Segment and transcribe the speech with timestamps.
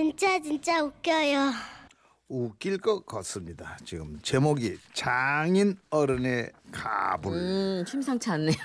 [0.00, 1.52] 진짜 진짜 웃겨요.
[2.28, 3.76] 웃길 것 같습니다.
[3.84, 7.34] 지금 제목이 장인 어른의 가불.
[7.34, 8.56] 음, 심상치 않네요.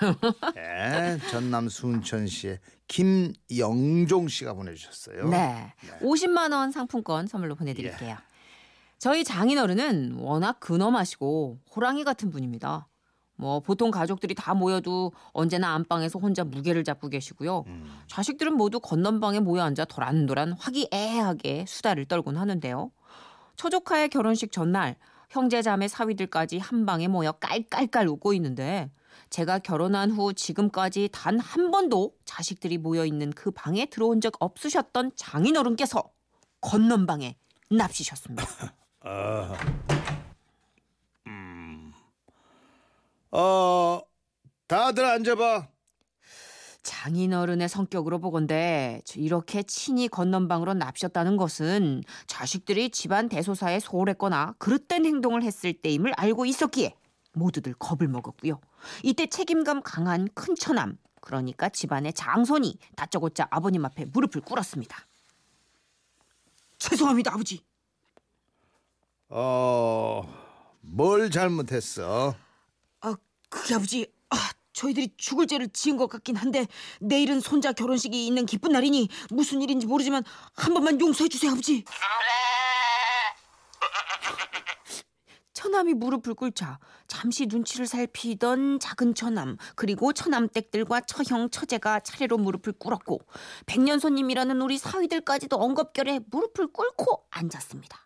[0.56, 5.28] 네, 전남 순천시의 김영종 씨가 보내주셨어요.
[5.28, 5.74] 네.
[6.00, 8.16] 50만 원 상품권 선물로 보내드릴게요.
[8.98, 12.88] 저희 장인 어른은 워낙 근엄하시고 호랑이 같은 분입니다.
[13.38, 17.64] 뭐 보통 가족들이 다 모여도 언제나 안방에서 혼자 무게를 잡고 계시고요.
[17.68, 18.00] 음.
[18.08, 22.92] 자식들은 모두 건넌방에 모여 앉아 도란도란 화기애애하게 수다를 떨곤 하는데요.
[23.58, 24.96] 처조카의 결혼식 전날
[25.30, 28.90] 형제 자매 사위들까지 한 방에 모여 깔깔깔 웃고 있는데
[29.30, 35.12] 제가 결혼한 후 지금까지 단 한 번도 자식들이 모여 있는 그 방에 들어온 적 없으셨던
[35.16, 36.04] 장인어른께서
[36.62, 37.36] 건넌방에
[37.72, 38.46] 납시셨습니다.
[39.06, 39.54] 어,
[44.86, 45.68] 다들 앉아봐.
[46.84, 55.74] 장인어른의 성격으로 보건대 이렇게 친히 건넌방으로 납셨다는 것은 자식들이 집안 대소사에 소홀했거나 그릇된 행동을 했을
[55.74, 56.96] 때임을 알고 있었기에
[57.34, 58.62] 모두들 겁을 먹었고요.
[59.02, 64.96] 이때 책임감 강한 큰 처남 그러니까 집안의 장손이 다짜고짜 아버님 앞에 무릎을 꿇었습니다.
[66.78, 67.64] 죄송합니다 아버지.
[69.30, 70.32] 어,
[70.82, 72.36] 뭘 잘못했어?
[73.02, 73.16] 아
[73.50, 74.38] 그게 아버지 아
[74.76, 76.68] 저희들이 죽을 죄를 지은 것 같긴 한데
[77.00, 80.24] 내일은 손자 결혼식이 있는 기쁜 날이니 무슨 일인지 모르지만
[80.54, 81.84] 한 번만 용서해 주세요 아버지.
[85.54, 93.22] 처남이 무릎을 꿇자 잠시 눈치를 살피던 작은 처남 그리고 처남댁들과 처형 처제가 차례로 무릎을 꿇었고
[93.66, 97.98] 백년손님이라는 우리 사위들까지도 엉겁결에 무릎을 꿇고 앉았습니다.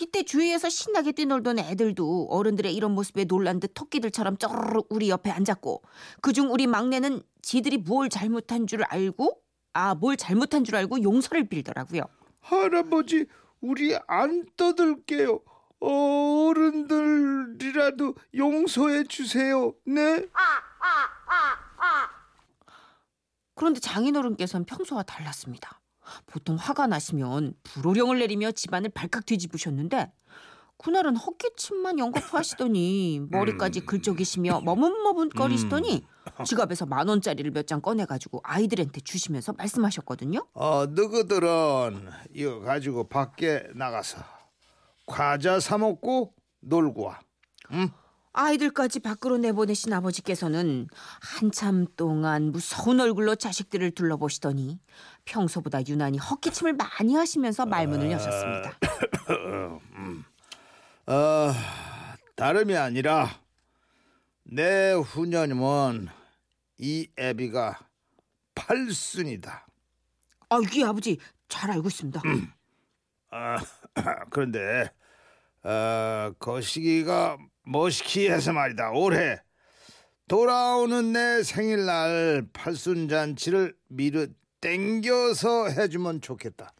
[0.00, 5.82] 이때 주위에서 신나게 뛰놀던 애들도 어른들의 이런 모습에 놀란 듯 토끼들처럼 쪼르르 우리 옆에 앉았고
[6.20, 9.40] 그중 우리 막내는 지들이 뭘 잘못한 줄 알고
[9.72, 12.02] 아 뭘 잘못한 줄 알고 용서를 빌더라고요.
[12.40, 13.26] 할아버지,
[13.60, 15.40] 우리 안 떠들게요.
[16.88, 19.74] 어른들이라도 용서해 주세요.
[19.84, 20.26] 네?
[23.54, 25.80] 그런데 장인어른께서는 평소와 달랐습니다.
[26.26, 30.12] 보통 화가 나시면 불호령을 내리며 집안을 발칵 뒤집으셨는데
[30.80, 36.06] 그날은 헛기침만 연거푸하시더니 머리까지 긁적이시며 머뭇머뭇거리시더니
[36.44, 40.46] 지갑에서 만 원짜리를 몇 장 꺼내가지고 아이들한테 주시면서 말씀하셨거든요.
[40.54, 44.18] 어, 너희들은 이거 가지고 밖에 나가서
[45.06, 47.18] 과자 사 먹고 놀고 와.
[48.38, 50.86] 아이들까지 밖으로 내보내신 아버지께서는
[51.20, 54.78] 한참 동안 무서운 얼굴로 자식들을 둘러보시더니
[55.24, 58.78] 평소보다 유난히 헛기침을 많이 하시면서 말문을 여셨습니다.
[61.08, 61.52] 어,
[62.36, 63.28] 다름이 아니라
[64.44, 66.06] 내 후녀님은
[66.78, 67.80] 이 애비가
[68.54, 69.66] 팔순이다.
[70.50, 72.22] 아, 이게 아버지 잘 알고 있습니다.
[73.32, 73.58] 아,
[74.30, 74.92] 그런데
[75.64, 77.36] 어, 그 시기가
[77.68, 78.92] 머시기 해서 말이다.
[78.92, 79.40] 올해
[80.26, 84.28] 돌아오는 내 생일날 팔순 잔치를 미르
[84.60, 86.72] 땡겨서 해주면 좋겠다.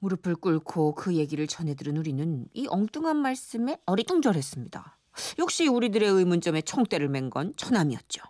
[0.00, 4.98] 무릎을 꿇고 그 얘기를 전해들은 우리는 이 엉뚱한 말씀에 어리둥절했습니다.
[5.38, 8.22] 역시 우리들의 의문점에 총대를 맨 건 처남이었죠.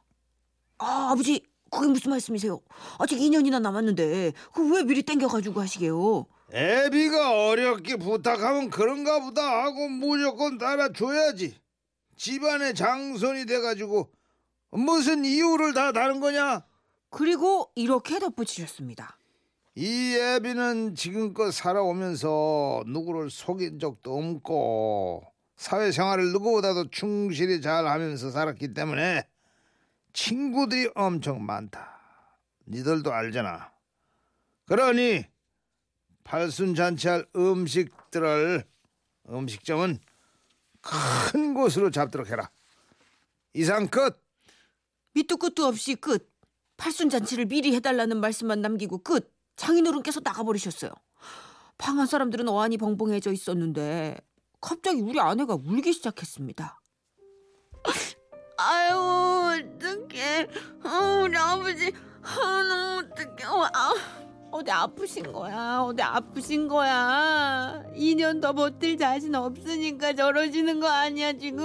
[0.78, 2.60] 아, 아버지, 그게 무슨 말씀이세요?
[2.98, 6.26] 아직 2년이나 남았는데 그 왜 미리 땡겨가지고 하시게요?
[6.52, 11.56] 애비가 어렵게 부탁하면 그런가 보다 하고 무조건 따라줘야지.
[12.18, 14.12] 집안의 장손이 돼가지고
[14.70, 16.64] 무슨 이유를 다 다른 거냐?
[17.10, 19.16] 그리고 이렇게 덧붙이셨습니다.
[19.76, 25.24] 이 애비는 지금껏 살아오면서 누구를 속인 적도 없고
[25.56, 29.26] 사회생활을 누구보다도 충실히 잘하면서 살았기 때문에
[30.12, 32.00] 친구들이 엄청 많다.
[32.66, 33.70] 니들도 알잖아.
[34.66, 35.24] 그러니
[36.24, 38.64] 팔순 잔치할 음식들을
[39.30, 39.98] 음식점은
[40.80, 42.50] 큰 곳으로 잡도록 해라.
[43.54, 44.22] 이상 끝.
[45.14, 46.30] 밑도 끝도 없이 끝.
[46.76, 49.34] 팔순 잔치를 미리 해달라는 말씀만 남기고 끝.
[49.56, 50.92] 장인어른께서 나가버리셨어요.
[51.76, 54.16] 방안 사람들은 어안이 벙벙해져 있었는데
[54.60, 56.80] 갑자기 우리 아내가 울기 시작했습니다.
[58.60, 60.48] 아유 어떡해
[60.84, 61.92] 어, 우리 아버지
[62.22, 63.94] 아, 너무 어떡해 어, 아,
[64.58, 65.82] 어디 아프신 거야?
[65.82, 67.80] 어디 아프신 거야?
[67.94, 71.62] 2년 더 버틸 자신 없으니까 저러시는 거 아니야 지금?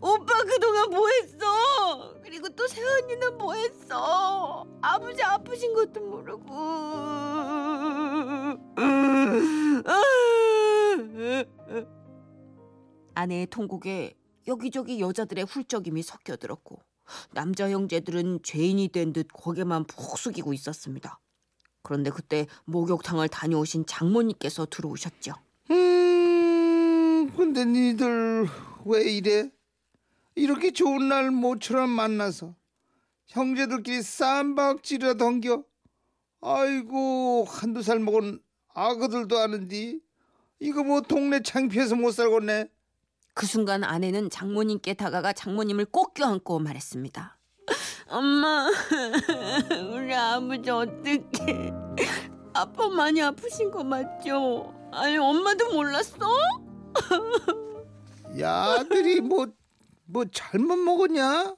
[0.00, 2.14] 오빠 그동안 뭐 했어?
[2.24, 4.66] 그리고 또 세언니는 뭐 했어?
[4.82, 6.52] 아버지 아프신 것도 모르고.
[13.14, 14.14] 아내의 통곡에
[14.48, 16.85] 여기저기 여자들의 훌쩍임이 섞여들었고
[17.32, 21.20] 남자 형제들은 죄인이 된 듯 고개만 푹 숙이고 있었습니다.
[21.82, 25.34] 그런데 그때 목욕탕을 다녀오신 장모님께서 들어오셨죠.
[25.70, 28.48] 음, 근데 니들
[28.84, 29.50] 왜 이래?
[30.34, 32.54] 이렇게 좋은 날 모처럼 만나서
[33.28, 35.64] 형제들끼리 쌈박질이라 던겨?
[36.42, 38.40] 아이고 한두 살 먹은
[38.74, 40.00] 아그들도 아는디
[40.60, 42.68] 이거 뭐 동네 창피해서 못 살겠네
[43.36, 47.38] 그 순간 아내는 장모님께 다가가 장모님을 꼭 껴안고 말했습니다.
[48.08, 48.66] 엄마,
[49.92, 51.70] 우리 아버지 어떡해.
[52.54, 54.72] 아빠 많이 아프신 거 맞죠?
[54.90, 56.16] 아니, 엄마도 몰랐어?
[58.38, 59.48] 야들이 뭐,
[60.06, 61.56] 뭐 잘못 먹었냐?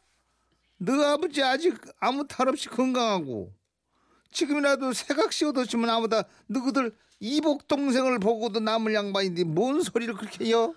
[0.78, 3.52] 너 아버지 아직 아무 탈 없이 건강하고
[4.32, 10.74] 지금이라도 새각 씌워뒀으면 아무다 너희들 이복 동생을 보고도 남을 양반인데 뭔 소리를 그렇게 해요?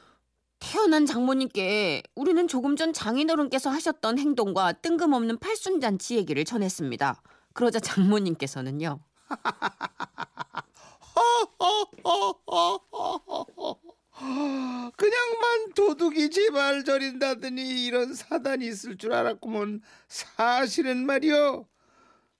[0.62, 7.19] 태어난 장모님께 우리는 조금 전 장인어른께서 하셨던 행동과 뜬금없는 팔순잔치 얘기를 전했습니다.
[7.54, 9.00] 그러자 장모님께서는요.
[14.96, 21.66] 그냥만 도둑이 제발 저린다더니 이런 사단이 있을 줄 알았구먼 사실은 말이요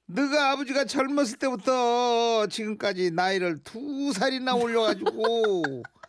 [0.06, 5.64] 너가 아버지가 젊었을 때부터 지금까지 나이를 두 살이나 올려가지고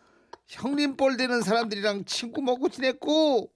[0.52, 3.50] 형님 뻘 되는 사람들이랑 친구 먹고 지냈고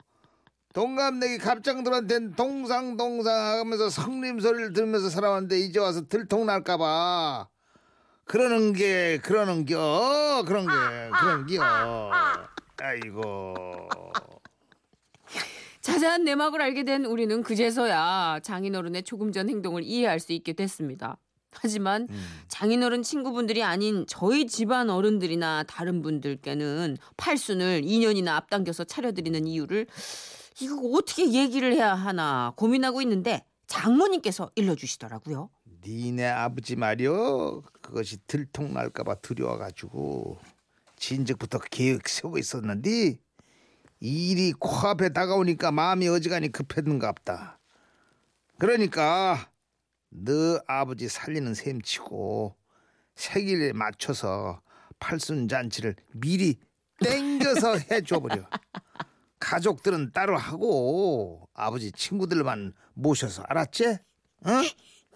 [0.73, 7.49] 동갑내기 갑장들한텐 동상동상 하면서 성님 소리를 들으면서 살아왔는데 이제 와서 들통날까봐.
[8.25, 10.73] 그러는 게 그러는겨 그런 게
[11.21, 12.11] 그런겨
[12.79, 13.55] 아이고.
[15.83, 21.19] 자세한 내막을 알게 된 우리는 그제서야 장인어른의 조금 전 행동을 이해할 수 있게 됐습니다.
[21.61, 22.09] 하지만
[22.49, 29.87] 장인어른 친구분들이 아닌 저희 집안 어른들이나 다른 분들께는 팔순을 2년이나 앞당겨서 차려드리는 이유를
[30.61, 35.51] 이거 어떻게 얘기를 해야 하나 고민하고 있는데 장모님께서 일러주시더라고요.
[35.85, 40.39] 니네 아버지 말이여 그것이 들통날까봐 두려워가지고
[40.97, 43.19] 진즉부터 계획 세우고 있었는데
[44.01, 47.59] 일이 코앞에 다가오니까 마음이 어지간히 급했는갑다
[48.59, 49.49] 그러니까
[50.11, 52.57] 너 아버지 살리는 셈치고
[53.15, 54.61] 생일에 맞춰서
[54.99, 56.59] 팔순잔치를 미리
[57.03, 58.49] 땡겨서 해줘버려
[59.39, 63.87] 가족들은 따로 하고 아버지 친구들만 모셔서 알았지?
[63.87, 64.51] 어?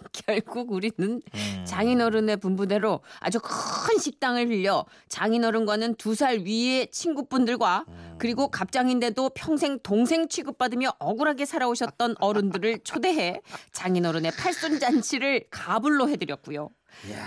[0.26, 1.64] 결국 우리는 음.
[1.66, 8.16] 장인어른의 분부대로 아주 큰 식당을 빌려 장인어른과는 두 살 위의 친구분들과 음.
[8.18, 13.40] 그리고 갑장인데도 평생 동생 취급받으며 억울하게 살아오셨던 어른들을 초대해
[13.72, 16.68] 장인어른의 팔순잔치를 가불로 해드렸고요.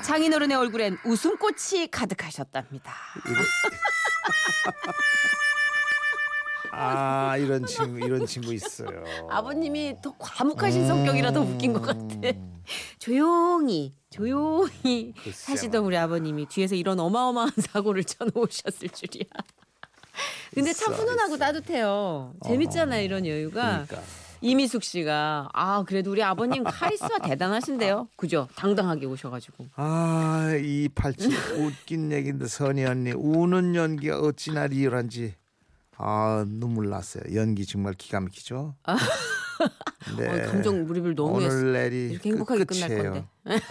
[0.04, 2.94] 장인어른의 얼굴엔 웃음꽃이 가득하셨답니다.
[6.76, 9.04] 아 이런 친구 이런 친구 있어요.
[9.30, 12.38] 아버님이 더 과묵하신 성격이라 더 웃긴 것 같아.
[13.00, 15.14] 조용히 조용히
[15.48, 19.26] 하시던 우리 아버님이 뒤에서 이런 어마어마한 사고를 쳐놓으셨을 줄이야.
[20.54, 21.38] 근데 참 있어, 훈훈하고 있어.
[21.38, 22.34] 따뜻해요.
[22.46, 23.86] 재밌잖아요 이런 여유가.
[23.88, 24.02] 그러니까
[24.42, 28.10] 이미숙 씨가 아 그래도 우리 아버님 카리스마 대단하신데요.
[28.18, 28.48] 그죠?
[28.56, 29.68] 당당하게 오셔가지고.
[29.76, 35.36] 아이 팔찌 웃긴 얘긴데 선희 언니 우는 연기가 어찌나 리얼한지
[35.98, 37.24] 아 눈물 났어요.
[37.36, 38.76] 연기 정말 기가 막히죠.
[40.18, 40.28] 네.
[40.48, 41.56] 어, 감정 몰입을 너무 했어.
[41.56, 43.04] 오늘 내리 이렇게 행복하게 끝- 끝날.
[43.04, 43.26] 건데.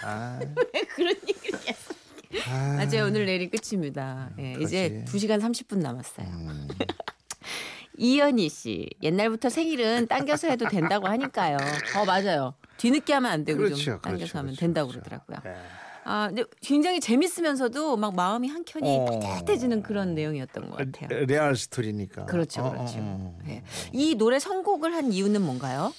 [0.05, 0.39] 아,
[0.97, 1.95] 그런 얘기를 했어.
[2.49, 3.07] 아, 맞아요.
[3.07, 4.31] 오늘 내일이 끝입니다.
[4.39, 5.27] 예, 이제 그렇지.
[5.27, 6.27] 2시간 30분 남았어요.
[6.27, 6.69] 음.
[7.99, 8.89] 이연희 씨.
[9.03, 11.59] 옛날부터 생일은 당겨서 해도 된다고 하니까요.
[11.97, 12.55] 어, 맞아요.
[12.79, 15.05] 뒤늦게 하면 안 되고 그렇죠, 좀 당겨서 그렇죠, 하면 그렇죠, 된다고 그렇죠.
[15.11, 15.53] 그러더라고요.
[15.55, 15.61] 네.
[16.05, 19.21] 아, 근데 굉장히 재밌으면서도 막 마음이 한 켠이 어.
[19.21, 21.27] 따뜻해지는 그런 내용이었던 것 같아요.
[21.27, 22.27] 레알 스토리니까.
[22.27, 22.99] 그렇죠, 어, 그렇죠.
[22.99, 23.39] 어, 어.
[23.49, 23.63] 예.
[23.93, 25.93] 이 노래 선곡을 한 이유는 뭔가요?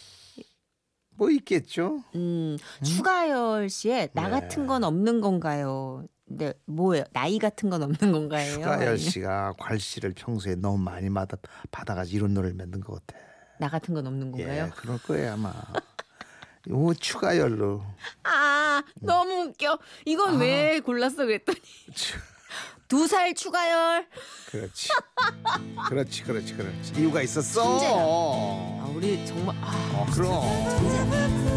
[1.15, 2.03] 뭐 있겠죠.
[2.15, 4.31] 음, 추가열 씨의 나 네.
[4.31, 6.05] 같은 건 없는 건가요?
[6.25, 7.03] 네, 뭐예요?
[7.13, 8.53] 나이 같은 건 없는 건가요?
[8.53, 11.37] 추가열 씨가 괄씨를 평소에 너무 많이 받아
[11.71, 13.19] 받아가지고 이런 노래를 만든 것 같아.
[13.59, 14.65] 나 같은 건 없는 건가요?
[14.65, 15.53] 예, 그럴 거예요 아마.
[16.69, 17.83] 요 추가열로.
[18.23, 19.77] 아, 너무 웃겨.
[20.05, 21.59] 이건 왜 골랐어 그랬더니
[22.87, 24.07] 두 살 추가열.
[24.51, 24.89] 그렇지.
[25.89, 26.93] 그렇지, 그렇지, 그렇지.
[26.97, 27.61] 이유가 있었어.
[27.65, 30.41] 어, 아, 우리 정말 아, 그럼.